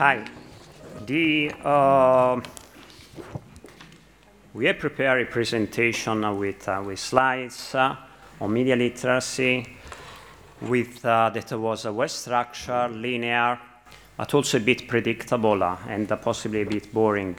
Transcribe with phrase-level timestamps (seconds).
[0.00, 0.24] Hi.
[1.04, 2.40] The, uh,
[4.54, 7.96] we have prepared a presentation with, uh, with slides uh,
[8.40, 9.76] on media literacy
[10.62, 13.58] with, uh, that was a well structured, linear,
[14.16, 17.38] but also a bit predictable uh, and possibly a bit boring.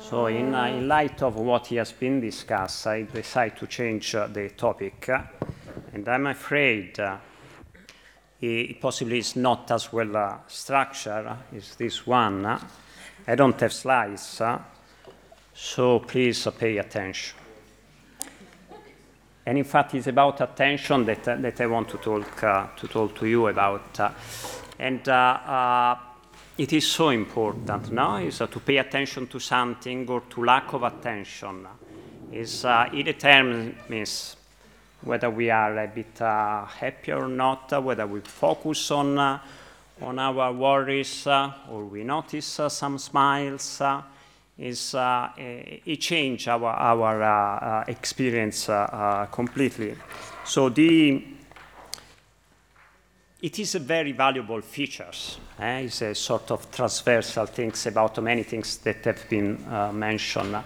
[0.00, 4.28] So in, uh, in light of what has been discussed, I decided to change uh,
[4.28, 5.10] the topic.
[5.92, 6.98] and I'm afraid
[8.42, 12.44] it possibly is not as well uh, structured as this one.
[12.44, 14.58] I don't have slides, uh,
[15.54, 17.38] so please uh, pay attention.
[19.46, 23.14] And in fact, it's about attention that, that I want to talk, uh, to talk
[23.16, 24.00] to you about.
[24.00, 24.10] Uh,
[24.78, 25.96] and uh,
[26.58, 28.16] it is so important, no?
[28.16, 31.66] Is to pay attention to something or to lack of attention.
[32.32, 34.36] Is it determines
[35.04, 39.38] whether we are a bit uh, happy or not, uh, whether we focus on, uh,
[40.00, 43.82] on our worries or we notice some smiles,
[44.58, 48.68] is it changes our, our experience
[49.30, 49.96] completely.
[50.44, 51.24] So the
[53.42, 55.38] it is a very valuable features.
[55.58, 55.80] Eh?
[55.80, 60.56] It's a sort of transversal things about many things that have been uh, mentioned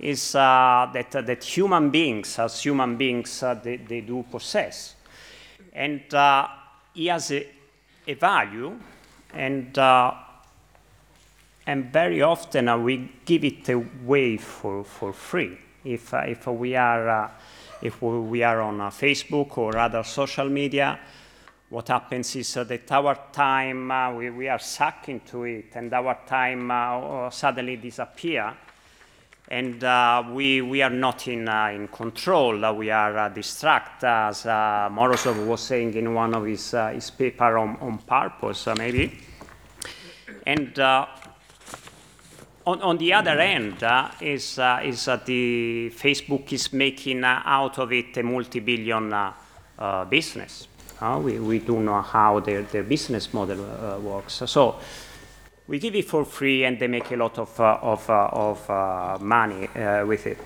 [0.00, 4.96] is uh, that, uh, that human beings, as human beings, uh, they, they, do possess.
[5.72, 6.02] And
[6.94, 7.46] he has a,
[8.06, 8.78] a, value,
[9.34, 9.78] and,
[11.66, 15.56] and very often we give it away for, for free.
[15.84, 17.30] If, if we are
[17.82, 20.98] if we are on Facebook or other social media,
[21.70, 25.90] what happens is uh, that our time, uh, we, we, are sucked into it, and
[25.94, 28.54] our time uh, suddenly disappear
[29.50, 32.64] and uh, we, we are not in, uh, in control.
[32.64, 36.90] Uh, we are uh, distracted, as uh, Morozov was saying in one of his, uh,
[36.90, 39.18] his paper on, on purpose, maybe.
[40.46, 41.10] And on,
[42.64, 43.82] on the other end
[44.20, 49.12] is, is the Facebook is making out of it a multi-billion
[50.08, 50.68] business.
[51.18, 54.42] we, we do know how their, their business model works.
[54.46, 54.76] So
[55.70, 58.68] we give it for free and they make a lot of, uh, of, uh, of
[58.68, 60.38] uh, money uh, with it.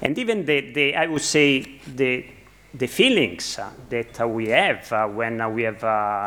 [0.00, 2.24] And even the, the, I would say, the,
[2.72, 5.82] the feelings uh, that we have uh, when we have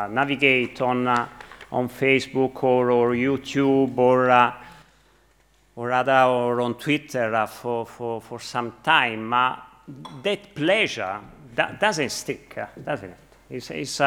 [0.08, 4.30] navigate on, on Facebook or, or YouTube or,
[5.74, 9.30] or, other, or on Twitter for, for, for some time,
[10.22, 11.18] that pleasure
[11.56, 13.16] that doesn't stick, doesn't it?
[13.50, 14.00] It's, it's,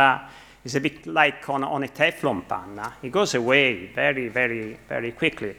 [0.68, 2.80] is a bit like on, on a Teflon pan.
[3.02, 5.56] It goes away very, very, very quickly.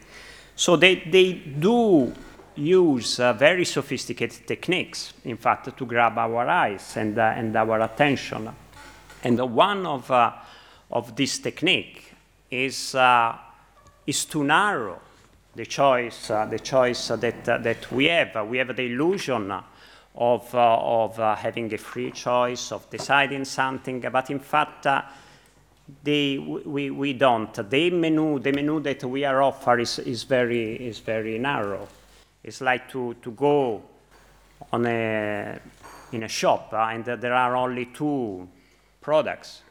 [0.55, 2.13] So they, they do
[2.55, 7.81] use uh, very sophisticated techniques, in fact, to grab our eyes and, uh, and our
[7.81, 8.49] attention.
[9.23, 10.33] And one of, uh,
[10.91, 12.13] of this technique
[12.51, 13.35] is, uh,
[14.05, 14.99] is to narrow
[15.55, 18.47] the choice, uh, the choice that, uh, that we have.
[18.47, 19.51] We have the illusion
[20.15, 25.01] of, uh, of uh, having a free choice, of deciding something, but in fact, uh,
[26.03, 27.53] they, we, we don't.
[27.69, 31.87] The menu, the menu that we are offered is, is, very, is very narrow.
[32.43, 33.81] It's like to, to go
[34.71, 35.59] on a,
[36.11, 38.47] in a shop uh, and uh, there are only two
[39.01, 39.61] products.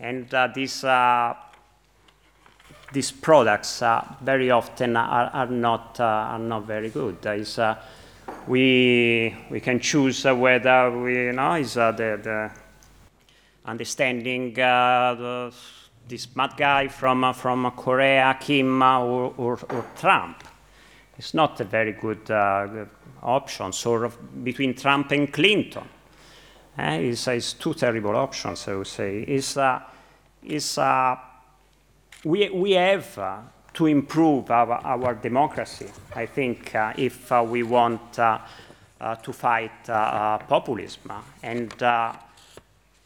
[0.00, 0.84] And uh, these,
[2.92, 3.82] these products
[4.22, 7.16] very often are, are, not, are not very good.
[8.48, 12.50] We, we can choose uh, whether we, you know, is uh, the, the
[13.66, 15.54] understanding uh, the,
[16.08, 20.44] this mad guy from, from Korea, Kim, or, or, or, Trump.
[21.18, 22.30] It's not a very good
[23.22, 23.72] option.
[23.72, 25.84] Sort of between Trump and Clinton.
[26.78, 29.22] Uh, it's, it's, two terrible options, I would say.
[29.22, 29.80] It's, uh,
[30.42, 31.16] it's, uh,
[32.24, 33.18] we, we have
[33.78, 38.38] to improve our, our democracy, I think, uh, if uh, we want uh,
[39.00, 41.12] uh to fight uh, populism.
[41.44, 41.70] And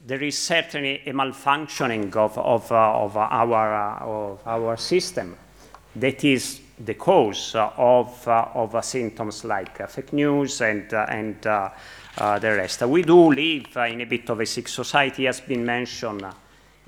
[0.06, 5.36] there is certainly a malfunctioning of, of, of, our, of our system
[5.96, 12.80] that is the cause of, of symptoms like fake news and, and the rest.
[12.82, 16.24] We do live in a bit of a sick society, has been mentioned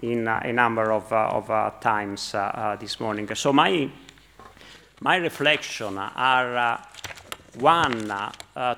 [0.03, 3.33] in a number of, uh, of uh, times uh, this morning.
[3.35, 3.91] So my,
[5.01, 6.81] my reflection are
[7.59, 8.13] one,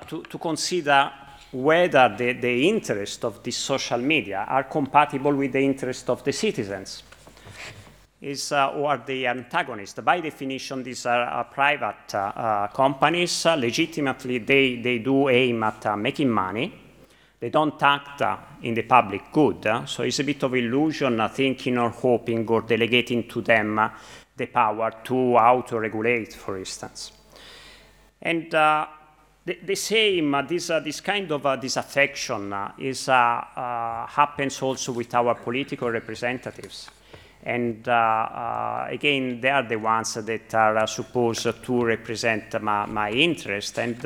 [0.07, 1.11] to, to consider
[1.51, 6.33] whether the, the interests of these social media are compatible with the interests of the
[6.33, 7.03] citizens
[8.21, 9.99] is uh, or are they antagonists?
[9.99, 13.45] By definition, these are uh, private uh, companies.
[13.45, 16.86] legitimately, they, they do aim at making money.
[17.39, 21.19] They don't act uh, in the public good, uh, so it's a bit of illusion
[21.19, 23.91] uh, thinking or hoping or delegating to them
[24.35, 27.11] the power to auto-regulate, for instance.
[28.21, 28.87] And uh,
[29.47, 34.61] the, the, same, uh, this, uh, this kind of uh, disaffection uh, is, uh, happens
[34.61, 36.89] also with our political representatives.
[37.43, 43.79] And again, they are the ones that are supposed to represent my, my interest.
[43.79, 44.01] And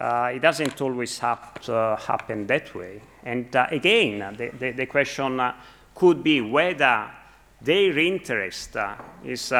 [0.00, 1.58] it doesn't always have
[2.06, 3.02] happen that way.
[3.24, 5.40] And again, the, the, the question
[5.94, 7.10] could be whether
[7.60, 8.76] their interest
[9.24, 9.52] is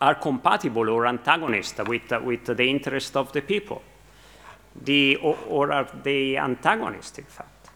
[0.00, 3.82] are compatible or antagonist with, uh, with the interest of the people,
[4.82, 7.70] the, or, are they antagonist, in fact?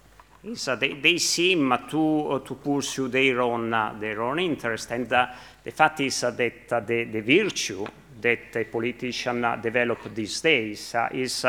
[0.68, 5.10] Uh, they, they seem to, uh, to pursue their own, uh, their own interest, and
[5.12, 5.26] uh,
[5.64, 7.86] the fact is uh, that the, the virtue
[8.20, 11.46] that a politician develop these days is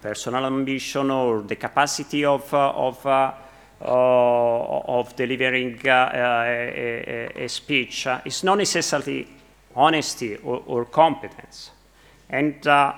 [0.00, 3.06] personal ambition or the capacity of, of
[3.78, 9.28] of delivering uh, a, a, speech uh, is not necessarily
[9.74, 11.70] honesty or, or competence.
[12.28, 12.94] And uh,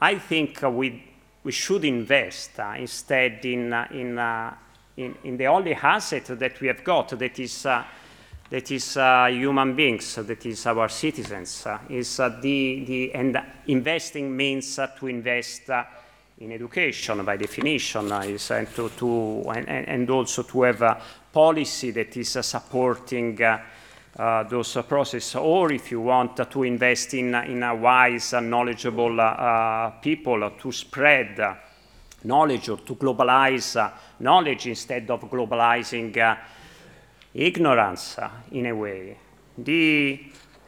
[0.00, 1.02] I think uh, we,
[1.42, 4.54] we should invest uh, instead in, uh, in, uh,
[4.96, 7.84] in, in, the only asset that we have got, that is, uh,
[8.50, 11.64] that is uh, human beings, uh, that is our citizens.
[11.64, 15.70] Uh, is, the, the, and investing means to invest
[16.38, 21.00] in education by definition, is, and, to, to, and, and also to have a
[21.32, 27.14] policy that is supporting uh, those uh, processes, or if you want uh, to invest
[27.14, 29.16] in, in a wise and knowledgeable
[30.02, 31.56] people to spread
[32.24, 36.36] knowledge or to globalize knowledge instead of globalizing
[37.34, 38.18] ignorance
[38.52, 39.16] in a way.
[39.56, 40.20] The,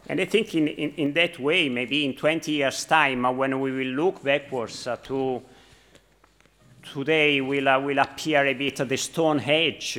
[0.08, 3.60] and I think in, in, in, that way, maybe in 20 years' time, uh, when
[3.60, 5.42] we will look backwards uh, to
[6.82, 9.98] today, will, uh, will appear a bit the Stone Age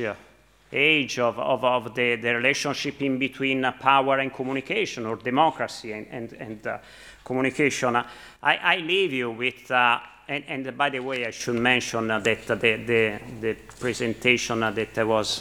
[0.74, 5.92] age of, of, of the, the relationship in between uh, power and communication or democracy
[5.92, 6.78] and, and, and uh,
[7.24, 7.96] communication.
[7.96, 8.04] I,
[8.42, 12.56] I leave you with, uh, and, and, by the way, I should mention that the,
[12.56, 15.40] the, the presentation that was,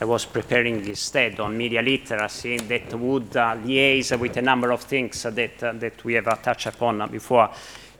[0.00, 4.82] I was preparing instead on media literacy that would uh, liaise with a number of
[4.82, 7.50] things that, uh, that we have uh, touched upon before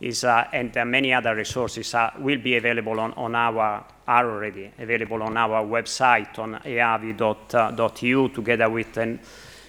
[0.01, 5.37] is, and many other resources will be available on, on our are already available on
[5.37, 9.21] our website on eavi.eu together with an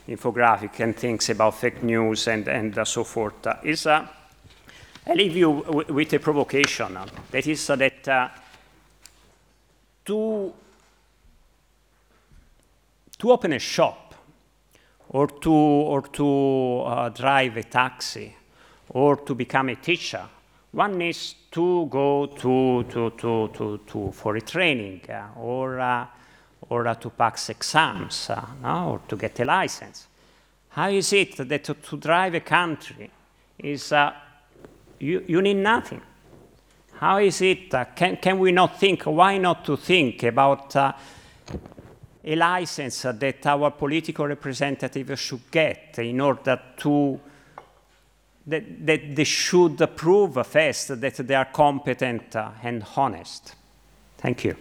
[0.07, 3.45] infographic and things about fake news and, and uh, so forth.
[3.45, 4.07] Uh, is, uh,
[5.05, 5.49] I leave you
[5.89, 6.97] with a provocation.
[7.31, 8.29] that is that uh,
[13.19, 14.15] to, open a shop
[15.09, 18.35] or to, or to uh, drive a taxi
[18.89, 20.25] or to become a teacher
[20.71, 26.05] one needs to go to, to, to, to, to for a training uh, or, uh,
[26.69, 28.91] or uh, to pass exams uh, no?
[28.91, 30.07] or to get a license.
[30.69, 33.09] How is it that to, to drive a country
[33.57, 34.13] is uh,
[34.99, 36.01] you, you need nothing?
[36.93, 37.71] How is it?
[37.95, 39.03] Can, can we not think?
[39.03, 40.75] Why not to think about
[42.29, 47.19] a license that our political representatives should get in order to
[48.45, 53.55] that, that they should prove first that they are competent and honest.
[54.17, 54.55] Thank you.